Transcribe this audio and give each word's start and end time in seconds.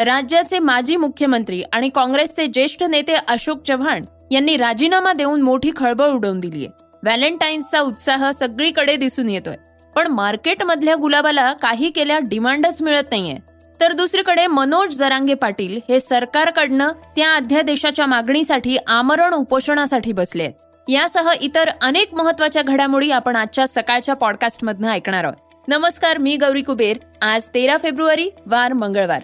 राज्याचे 0.00 0.58
माजी 0.58 0.96
मुख्यमंत्री 0.96 1.62
आणि 1.72 1.88
काँग्रेसचे 1.88 2.46
ज्येष्ठ 2.46 2.82
नेते 2.82 3.14
अशोक 3.28 3.62
चव्हाण 3.62 4.04
यांनी 4.30 4.56
राजीनामा 4.56 5.12
देऊन 5.12 5.42
मोठी 5.42 5.70
खळबळ 5.76 6.08
उडवून 6.08 6.40
दिलीय. 6.40 6.66
व्हॅलेंटाईन्सचा 7.02 7.80
उत्साह 7.80 8.30
सगळीकडे 8.30 8.96
दिसून 8.96 9.28
येतोय. 9.28 9.56
पण 9.96 10.06
मार्केटमधल्या 10.06 10.94
गुलाबाला 10.94 11.52
काही 11.52 11.90
केल्या 11.90 12.18
डिमांडच 12.18 12.82
मिळत 12.82 13.02
नाहीये. 13.10 13.36
तर 13.80 13.92
दुसरीकडे 13.92 14.46
मनोज 14.46 14.96
जरांगे 14.96 15.34
पाटील 15.34 15.80
हे 15.88 16.00
सरकारकडनं 16.00 16.88
त्या 17.16 17.34
अध्यादेशाच्या 17.34 18.06
मागणीसाठी 18.06 18.76
आमरण 18.86 19.34
उपोषणासाठी 19.34 20.12
बसले 20.12 20.42
आहेत. 20.42 20.84
यासह 20.88 21.30
इतर 21.40 21.68
अनेक 21.82 22.14
महत्त्वाच्या 22.14 22.62
घडामोडी 22.62 23.10
आपण 23.10 23.36
आजच्या 23.36 23.66
सकाळच्या 23.66 24.14
पॉडकास्टमधनं 24.14 24.88
ऐकणार 24.88 25.24
आहोत. 25.24 25.64
नमस्कार 25.68 26.18
मी 26.18 26.36
गौरी 26.36 26.62
कुबेर. 26.62 26.96
आज 27.22 27.42
तेरा 27.54 27.76
फेब्रुवारी 27.76 28.30
वार 28.46 28.72
मंगळवार. 28.72 29.22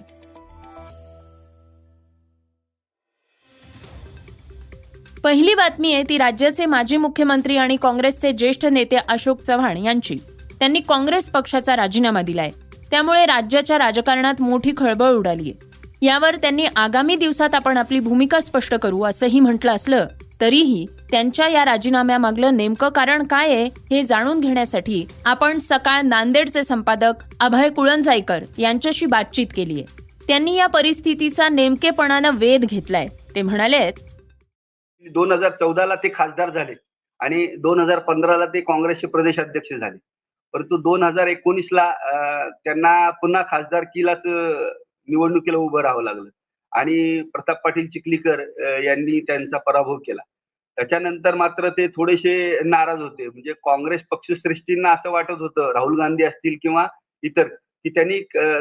पहिली 5.27 5.55
बातमी 5.55 5.93
आहे 5.93 6.03
ती 6.03 6.17
राज्याचे 6.19 6.67
माजी 6.67 6.97
मुख्यमंत्री 6.97 7.57
आणि 7.57 7.77
काँग्रेसचे 7.83 8.31
ज्येष्ठ 8.33 8.67
नेते 8.67 8.97
अशोक 8.97 9.41
चव्हाण 9.43 9.77
यांची. 9.77 10.17
त्यांनी 10.59 10.81
काँग्रेस 10.81 11.29
पक्षाचा 11.31 11.77
राजीनामा 11.77 12.23
दिलाय. 12.23 12.51
त्यामुळे 12.91 13.25
राज्याच्या 13.27 13.79
राजकारणात 13.79 14.43
मोठी 14.43 14.73
खळबळ 14.77 15.11
उडाली 15.11 15.53
यावर 16.03 16.37
त्यांनी 16.37 16.65
आगामी 16.77 17.17
दिवसात 17.17 17.55
आपण 17.55 17.77
आपली 17.77 18.01
भूमिका 18.01 18.41
स्पष्ट 18.41 18.75
करू 18.75 19.03
असंही 19.03 19.41
म्हटलं 19.41 19.73
असलं 19.73 20.07
तरीही 20.41 20.87
त्यांच्या 21.11 21.49
या 21.49 21.65
राजीनाम्यामागलं 21.65 22.57
नेमकं 22.57 22.89
कारण 22.89 23.27
काय 23.27 23.53
आहे 23.55 23.65
हे 23.91 24.03
जाणून 24.03 24.41
घेण्यासाठी 24.41 25.05
आपण 25.25 25.59
सकाळ 25.59 26.03
नांदेडचे 26.03 26.63
संपादक 26.63 27.25
अभय 27.41 27.69
कुळंजाईकर 27.69 28.45
यांच्याशी 28.59 29.07
बातचीत 29.07 29.47
केली 29.57 29.75
आहे 29.75 30.05
त्यांनी 30.29 30.55
या 30.55 30.67
परिस्थितीचा 30.67 31.49
नेमकेपणानं 31.49 32.31
वेध 32.35 32.65
घेतलाय. 32.65 33.09
ते 33.35 33.43
म्हणाले 33.43 33.77
दोन 35.15 35.33
हजार 35.33 35.51
चौदाला 35.61 35.95
ते 36.03 36.09
खासदार 36.15 36.51
झाले 36.51 36.75
आणि 37.21 37.47
दोन 37.61 37.81
हजार 37.81 37.99
पंधराला 38.07 38.47
ते 38.55 38.61
काँग्रेसचे 38.61 39.07
प्रदेश 39.07 39.39
अध्यक्ष 39.41 39.73
झाले. 39.75 39.97
परंतु 40.55 40.77
दोन 40.83 41.03
हजार 41.03 41.27
एकोणीसला 41.27 41.91
त्यांना 42.65 43.11
पुन्हा 43.21 43.43
खासदारकीलाच 43.51 44.23
निवडणुकीला 44.27 45.59
उभं 45.59 45.81
राहावं 45.83 46.03
लागलं. 46.05 46.29
आणि 46.73 47.23
प्रताप 47.33 47.63
पाटील 47.65 47.87
चिखलीकर 47.91 48.41
यांनी 48.85 49.21
त्यांचा 49.27 49.59
पराभव 49.67 49.97
केला. 50.07 50.23
त्याच्यानंतर 50.79 51.35
मात्र 51.35 51.69
ते 51.77 51.87
थोडेसे 51.89 52.61
नाराज 52.65 53.01
होते. 53.01 53.27
म्हणजे 53.29 53.53
काँग्रेस 53.65 54.01
पक्षश्रेष्ठींना 54.11 54.91
असं 54.93 55.11
वाटत 55.11 55.41
होतं 55.41 55.73
राहुल 55.75 55.99
गांधी 56.01 56.25
असतील 56.25 56.57
किंवा 56.63 56.87
इतर 57.23 57.49
की 57.85 57.91
त्यांनी 57.91 58.19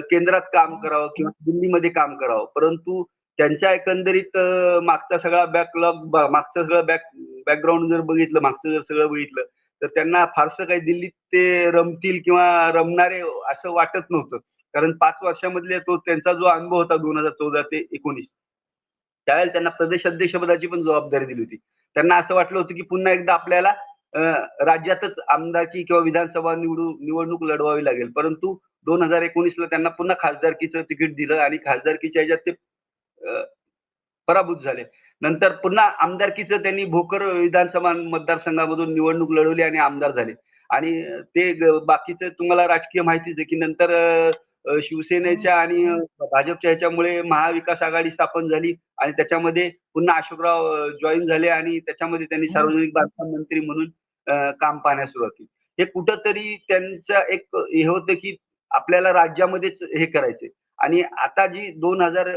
केंद्रात 0.09 0.41
काम 0.53 0.75
करावं 0.81 1.07
किंवा 1.17 1.31
दिल्लीमध्ये 1.45 1.89
काम 1.89 2.15
करावं. 2.17 2.45
परंतु 2.55 3.03
त्यांच्या 3.39 3.71
एकंदरीत 3.73 4.37
मागचा 4.83 5.17
सगळा 5.17 5.45
बॅकलॉग 5.45 6.15
मागचं 6.31 6.63
सगळं 6.63 6.85
बॅक 6.85 7.01
बॅकग्राऊंड 7.47 7.89
जर 7.89 8.01
बघितलं 8.01 8.41
मागचं 8.41 8.71
जर 8.71 8.81
सगळं 8.81 9.07
बघितलं 9.09 9.43
तर 9.81 9.87
त्यांना 9.95 10.25
फारसं 10.35 10.63
काही 10.65 10.79
दिल्लीत 10.79 11.11
ते 11.33 11.71
रमतील 11.71 12.19
किंवा 12.25 12.71
रमणारे 12.73 13.19
असं 13.51 13.71
वाटत 13.73 14.11
नव्हतं. 14.11 14.37
कारण 14.73 14.91
पाच 14.97 15.15
वर्षामधले 15.23 15.79
तो 15.79 15.97
त्यांचा 15.97 16.33
जो 16.33 16.45
अनुभव 16.45 16.75
होता 16.77 16.95
दोन 16.97 17.17
हजार 17.17 17.31
चौदा 17.31 17.61
ते 17.71 17.77
एकोणीस 17.93 18.25
त्यावेळेला 19.27 19.51
त्यांना 19.51 19.69
प्रदेशाध्यक्षपदाची 19.69 20.67
पण 20.67 20.81
जबाबदारी 20.83 21.25
दिली 21.25 21.41
होती. 21.41 21.55
त्यांना 21.95 22.15
असं 22.17 22.35
वाटलं 22.35 22.57
होतं 22.59 22.75
की 22.75 22.81
पुन्हा 22.89 23.13
एकदा 23.13 23.33
आपल्याला 23.33 23.73
राज्यातच 24.65 25.19
आमदारकी 25.29 25.83
किंवा 25.83 26.01
विधानसभा 26.03 26.55
निवडू 26.55 26.91
निवडणूक 27.01 27.43
लढवावी 27.43 27.83
लागेल. 27.85 28.11
परंतु 28.15 28.53
दोन 28.87 29.03
हजार 29.03 29.21
एकोणीसला 29.21 29.65
त्यांना 29.65 29.89
पुन्हा 29.89 30.15
खासदारकीचं 30.19 30.81
तिकीट 30.89 31.15
दिलं 31.15 31.37
आणि 31.39 31.57
खासदारकीच्या 31.65 32.21
ह्याच्यात 32.21 32.45
ते 32.45 32.51
पराभूत 34.27 34.63
झाले. 34.63 34.83
नंतर 35.21 35.51
पुन्हा 35.63 35.85
आमदारकीचं 36.03 36.61
त्यांनी 36.63 36.85
भोकर 36.85 37.23
विधानसभा 37.33 37.91
मतदारसंघामधून 37.93 38.93
निवडणूक 38.93 39.31
लढवली 39.31 39.61
आणि 39.63 39.77
आमदार 39.77 40.11
झाले. 40.11 40.33
आणि 40.69 40.91
ते 41.35 41.51
बाकीचं 41.85 42.29
तुम्हाला 42.39 42.67
राजकीय 42.67 43.01
माहितीच 43.01 43.35
आहे 43.37 43.45
की 43.49 43.55
नंतर 43.55 43.91
शिवसेनेच्या 44.83 45.55
आणि 45.55 45.83
भाजपच्या 46.21 46.69
ह्याच्यामुळे 46.69 47.21
महाविकास 47.21 47.81
आघाडी 47.83 48.09
स्थापन 48.09 48.47
झाली 48.49 48.73
आणि 49.01 49.11
त्याच्यामध्ये 49.11 49.69
पुन्हा 49.93 50.15
अशोकराव 50.17 50.89
जॉईन 51.01 51.25
झाले 51.27 51.49
आणि 51.49 51.79
त्याच्यामध्ये 51.79 52.25
त्यांनी 52.25 52.47
सार्वजनिक 52.47 52.93
बांधकाम 52.93 53.31
मंत्री 53.31 53.59
म्हणून 53.59 53.89
काम 54.59 54.77
पाहण्यास 54.77 55.09
सुरुवात 55.09 55.31
केली. 55.31 55.47
हे 55.79 55.85
कुठंतरी 55.85 56.55
त्यांचं 56.67 57.31
एक 57.33 57.55
हे 57.55 57.85
होतं 57.87 58.13
की 58.13 58.35
आपल्याला 58.71 59.13
राज्यामध्येच 59.13 59.83
हे 59.97 60.05
करायचे 60.05 60.47
आणि 60.79 61.01
आता 61.17 61.45
जी 61.47 61.67
दोन 61.79 62.01
हजार 62.01 62.29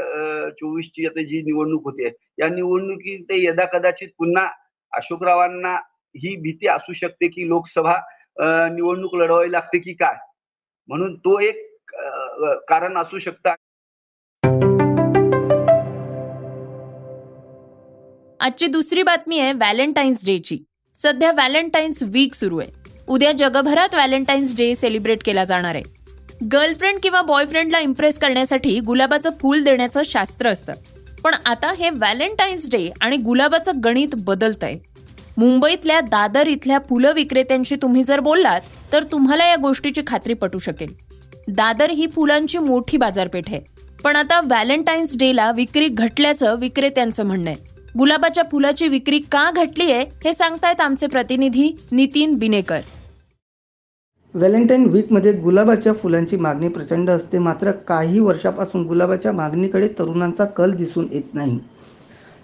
चोवीसची 0.49 1.05
आता 1.05 1.21
जी 1.21 1.41
निवडणूक 1.41 1.85
होते 1.85 2.07
या 2.39 2.47
निवडणुकीत 2.49 3.23
ते 3.29 3.43
यदा 3.45 3.65
कदाचित 3.65 4.09
पुन्हा 4.17 4.47
अशोकरावांना 4.93 5.73
ही 6.15 6.35
भीती 6.35 6.67
असू 6.67 6.93
शकते 6.93 7.27
की 7.27 7.47
लोकसभा 7.47 7.95
निवडणूक 8.73 9.15
लढवावी 9.15 9.51
लागते 9.51 9.79
की 9.79 9.93
काय? 9.93 10.15
म्हणून 10.89 11.15
तो 11.15 11.39
एक 11.39 11.91
कारण 12.69 12.97
असू 12.97 13.19
शकतं. 13.19 13.53
आजची 18.39 18.67
दुसरी 18.67 19.03
बातमी 19.03 19.39
आहे 19.39 19.53
व्हॅलेंटाईन्स 19.53 20.25
डेची. 20.25 20.57
सध्या 20.99 21.31
व्हॅलेंटाईन्स 21.31 22.03
वीक 22.13 22.33
सुरू 22.33 22.59
आहे. 22.59 22.71
उद्या 23.09 23.31
जगभरात 23.31 23.93
व्हॅलेंटाईन्स 23.93 24.55
डे 24.57 24.73
सेलिब्रेट 24.75 25.23
केला 25.25 25.43
जाणार 25.43 25.75
आहे. 25.75 25.98
गर्लफ्रेंड 26.43 26.99
किंवा 27.03 27.21
बॉयफ्रेंडला 27.21 27.79
इम्प्रेस 27.79 28.19
करण्यासाठी 28.19 28.79
गुलाबाचं 28.79 29.29
फूल 29.41 29.63
देण्याचं 29.63 30.01
शास्त्र 30.05 30.49
असतं. 30.49 30.73
पण 31.23 31.35
आता 31.45 31.73
हे 31.73 31.89
व्हॅलेंटाईन्स 31.89 32.69
डे 32.71 32.89
आणि 33.01 33.17
गुलाबाचं 33.17 33.71
गणित 33.83 34.07
बदलतंय. 34.13 34.75
मुंबईतल्या 35.37 35.99
दादर 35.99 36.47
इथल्या 36.47 36.79
फुलं 36.89 37.13
विक्रेत्यांशी 37.13 37.75
तुम्ही 37.75 38.03
जर 38.03 38.19
बोललात 38.19 38.61
तर 38.91 39.03
तुम्हाला 39.03 39.47
या 39.47 39.55
गोष्टीची 39.55 40.01
खात्री 40.07 40.33
पटू 40.33 40.59
शकेल. 40.59 40.93
दादर 41.47 41.91
ही 41.91 42.07
फुलांची 42.07 42.57
मोठी 42.57 42.97
बाजारपेठ 42.97 43.43
आहे. 43.47 43.61
पण 44.03 44.15
आता 44.15 44.41
व्हॅलेंटाईन्स 44.41 45.17
डेला 45.17 45.51
विक्री 45.51 45.87
घटल्याचं 45.87 46.55
विक्रेत्यांचं 46.55 47.25
म्हणणं 47.25 47.49
आहे. 47.49 47.69
गुलाबाच्या 47.97 48.43
फुलाची 48.51 48.87
विक्री 48.87 49.19
का 49.19 49.51
घटली 49.51 49.91
आहे 49.91 50.01
हे 50.01 50.33
सांगतायत 50.33 50.81
आमचे 50.81 51.07
प्रतिनिधी 51.07 51.71
नितीन 51.91 52.35
बिनेकर. 52.35 52.79
व्हॅलेंटाईन 54.39 54.85
वीकमध्ये 54.85 55.31
गुलाबाच्या 55.33 55.93
फुलांची 55.93 56.37
मागणी 56.37 56.67
प्रचंड 56.67 57.09
असते. 57.09 57.39
मात्र 57.39 57.71
काही 57.87 58.19
वर्षापासून 58.19 58.83
गुलाबाच्या 58.83 59.31
मागणीकडे 59.31 59.87
तरुणांचा 59.99 60.45
कल 60.45 60.71
दिसून 60.71 61.07
येत 61.11 61.33
नाही. 61.33 61.57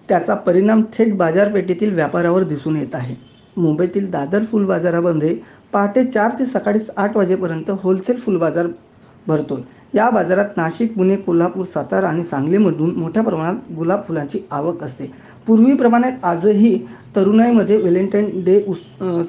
त्याचा 0.09 0.33
परिणाम 0.35 0.81
थेट 0.93 1.15
बाजारपेठेतील 1.17 1.93
व्यापारावर 1.93 2.43
दिसून 2.43 2.75
येत 2.75 2.95
आहे. 2.95 3.15
मुंबईतील 3.57 4.09
दादर 4.11 4.43
फुल 4.43 4.65
बाजारामध्ये 4.65 5.35
पहाटे 5.73 6.03
चार 6.05 6.31
ते 6.39 6.45
सकाळी 6.45 6.79
आठ 6.97 7.17
वाजेपर्यंत 7.17 7.71
होलसेल 7.83 8.19
फुल 8.19 8.37
बाजार 8.37 8.67
भरतो 9.27 9.59
या 9.95 10.09
बाजारात 10.09 10.57
नाशिक 10.57 10.95
पुणे 10.95 11.15
कोल्हापूर 11.15 11.65
सातारा 11.65 12.07
आणि 12.07 12.23
सांगलीमधून 12.23 12.95
मोठ्या 12.95 13.23
प्रमाणात 13.23 13.71
गुलाब 13.75 14.01
फुलांची 14.07 14.39
आवक 14.51 14.83
असते. 14.83 15.11
पूर्वीप्रमाणे 15.47 16.07
आजही 16.23 16.77
तरुणाईमध्ये 17.15 17.77
व्हॅलेंटाईन 17.77 18.43
डे 18.43 18.59
उस 18.67 18.77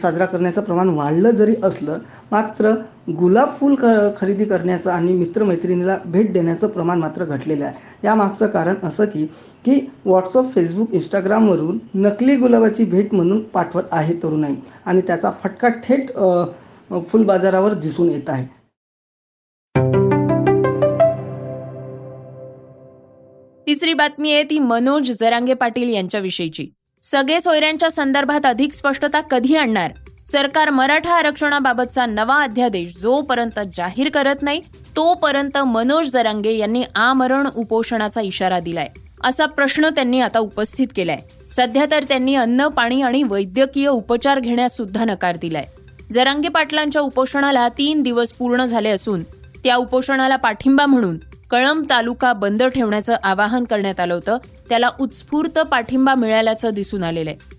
साजरा 0.03 0.25
करण्याचं 0.27 0.62
प्रमाण 0.62 0.88
वाढलं 0.88 1.31
जरी 1.31 1.54
असलं 1.65 1.99
मात्र 2.31 2.72
गुलाब 3.10 3.49
फूल 3.59 3.75
ख 3.75 3.84
खरेदी 4.16 4.44
करण्याचं 4.44 4.91
आणि 4.91 5.12
मित्रमैत्रिणीला 5.12 5.99
भेट 6.06 6.32
देण्याचं 6.32 6.69
प्रमाण 6.69 6.98
मात्र 6.98 7.25
घटलेलं 7.25 7.65
आहे. 7.65 7.75
यामागचं 8.04 8.47
कारण 8.47 8.75
असं 8.83 9.04
की 9.04 9.27
की 9.65 9.78
व्हॉट्सअप 10.04 10.53
फेसबुक 10.54 10.94
इंस्टाग्रामवरून 10.94 11.78
नकली 11.97 12.37
गुलाबाची 12.37 12.84
भेट 12.84 13.15
म्हणून 13.15 13.41
पाठवत 13.54 13.84
आहे 13.91 14.15
तरुणाई 14.22 14.54
आणि 14.86 15.01
त्याचा 15.07 15.30
फटका 15.42 15.69
थेट 15.84 16.12
फुल 17.09 17.24
बाजारावर 17.24 17.74
दिसून 17.74 18.10
येत 18.10 18.28
आहे. 18.28 18.47
तिसरी 23.66 23.92
बातमी 23.95 24.33
आहे 24.33 24.42
ती 24.42 24.59
मनोज 24.59 25.10
जरांगे 25.21 25.54
पाटील 25.54 25.89
यांच्याविषयीची. 25.89 26.66
सगळे 27.03 27.39
सोयऱ्यांच्या 27.41 27.91
संदर्भात 27.91 28.47
अधिक 28.47 28.72
स्पष्टता 28.72 29.21
कधी 29.21 29.57
आणणार? 29.57 29.92
सरकार 30.27 30.71
मराठा 30.71 31.15
आरक्षणाबाबतचा 31.15 32.07
नवा 32.07 32.36
अध्यादेश 32.42 32.95
जोपर्यंत 33.03 33.59
जाहीर 33.72 34.09
करत 34.09 34.42
नाही 34.42 34.60
तोपर्यंत 34.97 35.59
मनोज 35.59 36.10
जरांगे 36.10 36.53
यांनी 36.53 36.83
आमरण 36.95 37.47
उपोषणाचा 37.57 38.21
इशारा 38.21 38.60
दिलाय 38.60 38.89
असा 39.24 39.47
प्रश्न 39.47 39.89
त्यांनी 39.89 40.21
आता 40.21 40.39
उपस्थित 40.39 40.86
केलाय. 40.97 41.19
सध्या 41.51 41.84
तर 41.91 42.04
त्यांनी 42.04 42.34
अन्न 42.34 42.66
पाणी 42.69 43.01
आणि 43.03 43.22
वैद्यकीय 43.22 43.89
उपचार 43.89 44.41
घेण्यास 44.41 44.77
सुद्धा 44.77 45.04
नकार 45.04 45.36
दिलाय. 45.36 45.66
जरांगे 46.12 46.48
पाटलांच्या 46.48 47.03
उपोषणाला 47.03 47.69
तीन 47.69 48.03
दिवस 48.03 48.33
पूर्ण 48.33 48.65
झाले 48.65 48.89
असून 48.89 49.22
त्या 49.65 49.77
उपोषणाला 49.77 50.36
पाठिंबा 50.36 50.86
म्हणून 50.86 51.19
कळंब 51.51 51.84
तालुका 51.91 52.33
बंद 52.33 52.63
ठेवण्याचं 52.63 53.16
आवाहन 53.22 53.65
करण्यात 53.65 54.01
आलं 54.01 54.15
होतं. 54.15 54.37
त्याला 54.69 54.91
उत्स्फूर्त 55.01 55.59
पाठिंबा 55.59 56.15
मिळाल्याचं 56.15 56.75
दिसून 56.75 57.04
आलेलं 57.04 57.31
आहे. 57.31 57.54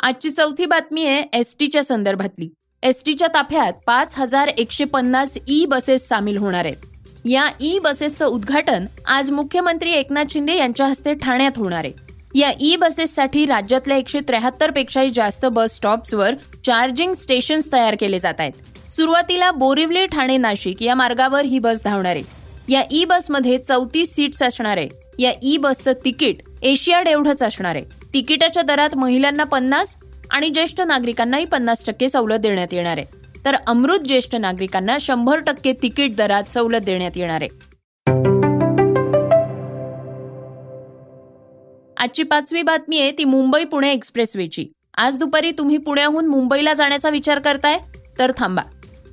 आजची 0.00 0.30
चौथी 0.30 0.66
बातमी 0.66 1.06
आहे 1.06 1.22
एसटीच्या 1.32 1.82
संदर्भातली. 1.82 2.48
एसटीच्या 2.82 3.28
ताफ्यात 3.28 3.72
पाच 3.86 4.14
हजार 4.18 4.48
एकशे 4.48 4.84
पन्नास 4.84 5.38
ई 5.48 5.64
बसेस 5.64 6.08
सामील 6.08 6.36
होणार 6.36 6.64
आहेत. 6.64 6.86
या 7.24 7.46
ई 7.60 7.78
बसेसचं 7.78 8.26
उद्घाटन 8.26 8.86
आज 9.06 9.30
मुख्यमंत्री 9.30 9.92
एकनाथ 9.92 10.24
शिंदे 10.30 10.56
यांच्या 10.56 10.86
हस्ते 10.86 11.14
ठाण्यात 11.14 11.58
होणार 11.58 11.84
आहे. 11.84 11.92
या 12.34 12.52
ई 12.60 12.76
बसेससाठी 12.76 13.46
राज्यातल्या 13.46 13.96
एकशे 13.96 14.20
त्र्याहत्तर 14.20 14.70
पेक्षाही 14.70 15.10
जास्त 15.10 15.46
बस 15.46 15.74
स्टॉप्सवर 15.76 16.34
चार्जिंग 16.66 17.14
स्टेशन्स 17.14 17.72
तयार 17.72 17.96
केले 18.00 18.18
जात 18.18 18.34
आहेत. 18.38 18.52
सुरुवातीला 18.92 19.50
बोरिवली 19.50 20.06
ठाणे 20.06 20.36
नाशिक 20.36 20.82
या 20.82 20.94
मार्गावर 20.94 21.44
ही 21.44 21.58
बस 21.58 21.80
धावणार. 21.84 22.16
आहे 22.16 22.24
या 22.68 22.82
ई 22.90 23.04
बसमध्ये 23.04 23.58
चौतीस 23.58 24.14
सीट्स 24.14 24.42
असणार. 24.42 24.76
आहे 24.76 24.88
या 25.18 25.32
ई 25.42 25.56
बसचं 25.56 25.92
तिकीट 26.04 26.42
एशियाड 26.62 27.08
एवढंच 27.08 27.42
असणार. 27.42 27.76
आहे 27.76 27.84
तिकिटाच्या 28.14 28.62
दरात 28.62 28.96
महिलांना 28.96 29.44
पन्नास 29.44 29.96
आणि 30.30 30.48
ज्येष्ठ 30.48 30.80
नागरिकांनाही 30.80 31.44
पन्नास 31.44 31.84
टक्के 31.86 32.08
सवलत 32.08 32.38
देण्यात 32.38 32.72
येणार. 32.72 32.98
आहे 32.98 33.20
तर 33.44 33.56
अमृत 33.66 33.98
ज्येष्ठ 33.98 34.34
नागरिकांना 34.36 34.96
शंभर 35.00 35.38
टक्के 35.38 35.72
तिकीट 35.72 36.16
दरात 36.16 36.50
सवलत 36.50 36.80
देण्यात 36.80 37.16
येणार. 37.16 37.42
आहे 37.42 37.70
आजची 41.96 42.22
पाचवी 42.22 42.62
बातमी 42.62 43.00
आहे 43.00 43.10
ती 43.10 43.24
मुंबई 43.24 43.64
पुणे 43.64 43.92
एक्सप्रेसवेची. 43.92 44.66
आज 44.96 45.18
दुपारी 45.18 45.50
तुम्ही 45.50 45.76
पुण्याहून 45.76 46.26
मुंबईला 46.26 46.74
जाण्याचा 46.74 47.10
विचार 47.10 47.38
करताय? 47.38 47.78
तर 48.18 48.32
थांबा. 48.38 48.62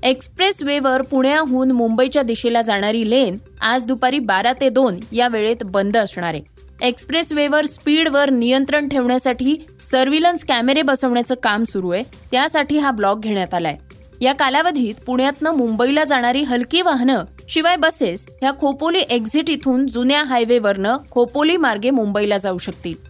एक्सप्रेस 0.04 0.64
वेवर 0.64 1.02
पुण्याहून 1.02 1.72
मुंबईच्या 1.72 2.22
दिशेला 2.24 2.62
जाणारी 2.62 3.10
लेन 3.10 3.38
आज 3.62 3.86
दुपारी 3.86 4.20
बारा 4.20 4.54
ते 4.62 4.70
दोन 4.70 4.96
या 5.12 5.28
वेळेत 5.28 5.64
बंद 5.64 5.98
असणार 5.98 6.34
आहे. 6.34 6.42
एक्सप्रेस 6.82 7.32
वेवर 7.34 7.66
स्पीडवर 7.66 8.30
नियंत्रण 8.30 8.88
ठेवण्यासाठी 8.90 9.58
सर्व्हिलन्स 9.92 10.46
कॅमेरे 10.46 10.82
बसवण्याचं 10.82 11.36
काम 11.44 11.64
सुरू 11.64 11.90
आहे. 11.90 12.04
त्यासाठी 12.32 12.78
हा 12.78 12.92
ब्लॉक 12.92 13.20
घेण्यात 13.20 13.54
आलाय. 13.54 13.78
या 14.22 14.34
कालावधीत 14.34 14.96
पुण्यातनं 15.06 15.52
मुंबईला 15.52 16.04
जाणारी 16.04 16.44
हलकी 16.44 16.82
वाहनं 16.82 17.24
शिवाय 17.50 17.76
बसेस 17.76 18.26
ह्या 18.42 18.52
खोपोली 18.60 19.00
एक्झिट 19.00 19.50
इथून 19.50 19.88
जुन्या 19.88 20.24
हायवेवरनं 20.24 20.98
खोपोली 21.12 21.58
मार्गे 21.58 21.90
मुंबईला 21.90 22.38
जाऊ 22.38 22.58
शकतील. 22.58 23.09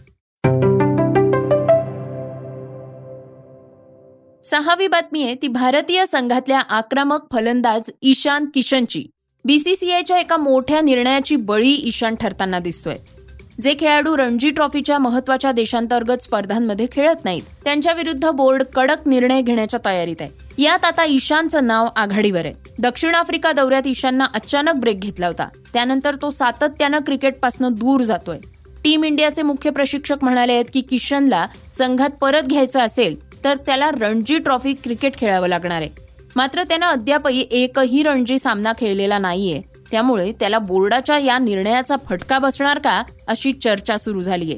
सहावी 4.50 4.86
बातमी 4.88 5.22
आहे 5.22 5.34
ती 5.34 5.48
भारतीय 5.48 6.04
संघातल्या 6.06 6.58
आक्रमक 6.58 7.26
फलंदाज 7.32 7.90
ईशान 8.02 8.46
किशनची. 8.54 9.04
बीसीसीआयच्या 9.44 10.18
एका 10.18 10.36
मोठ्या 10.36 10.80
निर्णयाची 10.80 11.36
बळी 11.36 11.72
ईशान 11.72 12.14
ठरताना 12.14 12.58
दिसतोय. 12.58 12.96
जे 13.62 13.74
खेळाडू 13.80 14.16
रणजी 14.16 14.50
ट्रॉफीच्या 14.50 14.98
महत्त्वाच्या 14.98 15.52
देशांतर्गत 15.52 16.22
स्पर्धांमध्ये 16.22 16.86
खेळत 16.92 17.24
नाहीत 17.24 17.42
त्यांच्या 17.64 17.92
विरुद्ध 17.92 18.30
बोर्ड 18.30 18.62
कडक 18.62 19.08
निर्णय 19.08 19.40
घेण्याच्या 19.40 19.80
तयारीत 19.84 20.16
आहे. 20.20 20.62
यात 20.62 20.84
आता 20.84 21.04
ईशानचं 21.04 21.66
नाव 21.66 21.88
आघाडीवर 21.96 22.44
आहे. 22.44 22.54
दक्षिण 22.78 23.14
आफ्रिका 23.14 23.52
दौऱ्यात 23.52 23.86
ईशाननं 23.86 24.24
अचानक 24.34 24.74
ब्रेक 24.74 25.00
घेतला 25.00 25.26
होता. 25.26 25.48
त्यानंतर 25.72 26.14
तो 26.14 26.30
सातत्यानं 26.30 26.98
क्रिकेटपासून 26.98 27.72
दूर 27.72 28.00
जातोय. 28.00 28.38
टीम 28.84 29.04
इंडियाचे 29.04 29.42
मुख्य 29.42 29.70
प्रशिक्षक 29.70 30.16
म्हणाले 30.22 30.52
आहेत 30.52 30.64
की 30.74 30.80
किशनला 30.80 31.46
संघात 31.72 32.10
परत 32.10 32.42
घ्यायचं 32.42 32.80
असेल 32.80 33.29
तर 33.44 33.54
त्याला 33.54 33.90
रणजी 33.90 34.38
ट्रॉफी 34.38 34.72
क्रिकेट 34.72 35.16
खेळावं 35.16 35.48
लागणार 35.48 35.82
आहे. 35.82 35.90
मात्र 36.36 36.62
त्यानं 36.62 36.86
अद्यापही 36.86 37.46
एकही 37.50 38.02
रणजी 38.02 38.38
सामना 38.38 38.72
खेळलेला 38.72 39.18
नाहीये. 39.18 39.62
त्यामुळे 39.90 40.32
त्याला 40.32 40.58
बोर्डाच्या 40.58 41.18
या 41.18 41.38
निर्णयाचा 41.38 41.96
फटका 42.08 42.38
बसणार 42.38 42.78
का 42.78 43.02
अशी 43.28 43.52
चर्चा 43.52 43.98
सुरू 43.98 44.20
झालीय. 44.20 44.54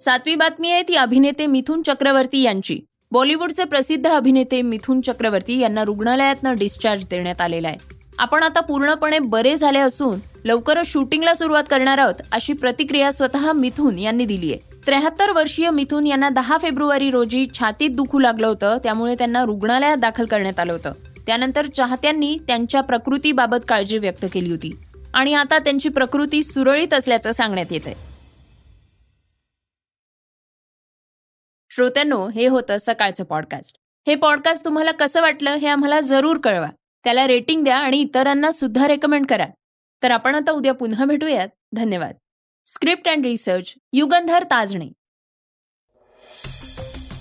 सातवी 0.00 0.34
बातमी 0.34 0.70
आहे 0.70 0.82
ती 0.82 0.94
अभिनेते 0.94 1.46
मिथुन 1.46 1.82
चक्रवर्ती 1.82 2.42
यांची. 2.42 2.80
बॉलिवूडचे 3.12 3.64
प्रसिद्ध 3.64 4.06
अभिनेते 4.06 4.62
मिथुन 4.62 5.00
चक्रवर्ती 5.00 5.58
यांना 5.58 5.84
रुग्णालयातनं 5.84 6.54
डिस्चार्ज 6.54 7.04
देण्यात 7.04 7.40
आलेला 7.40 7.68
आहे. 7.68 7.95
आपण 8.18 8.42
आता 8.42 8.60
पूर्णपणे 8.60 9.18
बरे 9.18 9.56
झाले 9.56 9.78
असून 9.78 10.20
लवकरच 10.44 10.86
शूटिंगला 10.86 11.34
सुरुवात 11.34 11.64
करणार 11.70 11.98
आहोत 11.98 12.22
अशी 12.32 12.52
प्रतिक्रिया 12.52 13.12
स्वतः 13.12 13.52
मिथुन 13.52 13.98
यांनी 13.98 14.24
दिली 14.24 14.52
आहे. 14.52 14.76
त्र्याहत्तर 14.86 15.30
वर्षीय 15.30 15.70
मिथून 15.70 16.06
यांना 16.06 16.28
दहा 16.28 16.58
फेब्रुवारी 16.58 17.10
रोजी 17.10 17.46
छातीत 17.54 17.90
दुखू 17.90 18.18
लागलं 18.18 18.46
होतं 18.46 18.78
त्यामुळे 18.78 19.14
त्यांना 19.14 19.44
रुग्णालयात 19.44 19.96
दाखल 19.96 20.26
करण्यात 20.26 20.60
आलं 20.60 20.72
होतं. 20.72 20.92
त्यानंतर 21.26 21.66
चाहत्यांनी 21.66 22.38
त्यांच्या 22.46 22.80
प्रकृतीबाबत 22.80 23.56
काळजी 23.68 23.98
व्यक्त 23.98 24.26
केली 24.32 24.50
होती. 24.50 24.78
आणि 25.14 25.34
आता 25.34 25.58
त्यांची 25.58 25.88
प्रकृती 25.88 26.42
सुरळीत 26.42 26.94
असल्याचं 26.94 27.32
सांगण्यात 27.32 27.66
येत 27.70 27.80
आहे 27.86 27.94
श्रोत्यांनो 31.70 32.28
हे 32.28 32.46
होतं 32.46 32.76
सकाळचं 32.86 33.24
पॉडकास्ट 33.24 33.76
हे 34.06 34.14
पॉडकास्ट 34.14 34.64
तुम्हाला 34.64 34.90
कसं 34.90 35.20
वाटलं 35.20 35.50
हे 35.50 35.68
आम्हाला 35.68 36.00
जरूर 36.00 36.38
कळवा. 36.38 36.68
त्याला 37.06 37.26
रेटिंग 37.26 37.64
द्या 37.64 37.78
आणि 37.78 38.00
इतरांना 38.00 38.52
सुद्धा 38.52 38.88
रेकमेंड 38.88 39.26
करा. 39.26 39.46
तर 40.02 40.10
आपण 40.10 40.34
आता 40.34 40.52
उद्या 40.52 40.74
पुन्हा 40.74 41.04
भेटूयात. 41.04 41.48
धन्यवाद. 41.74 42.12
Script 42.66 43.08
and 43.08 43.26
research 43.26 43.74
Yugandhar 43.92 44.42
Tajane. 44.42 44.88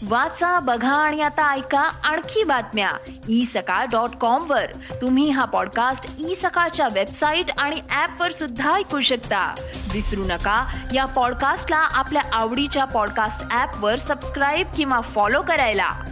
वाचा 0.03 0.59
बघा 0.59 0.95
आणि 0.95 1.21
आता 1.21 1.53
ऐका 1.53 1.79
आणखी 1.79 2.43
बातम्या. 2.43 2.89
ई 3.29 3.45
सकाळ 3.45 3.85
डॉट 3.85 4.09
कॉम 4.09 4.49
वर. 4.49 4.65
तुम्ही 5.01 5.29
हा 5.29 5.45
पॉडकास्ट 5.45 6.29
ई 6.29 6.35
सकाळच्या 6.35 6.87
वेबसाईट 6.93 7.45
आणि 7.57 7.75
ऍप 7.75 8.21
वर 8.21 8.31
सुद्धा 8.31 8.73
ऐकू 8.73 9.01
शकता. 9.01 9.55
विसरू 9.93 10.23
नका 10.23 10.75
या 10.93 11.05
पॉडकास्टला 11.05 11.77
आपल्या 11.77 12.21
आवडीच्या 12.31 12.85
पॉडकास्ट 12.85 13.57
ऍप 13.57 13.85
वर 13.85 13.99
सबस्क्राईब 13.99 14.67
किंवा 14.77 15.01
फॉलो 15.01 15.41
करायला. 15.41 16.04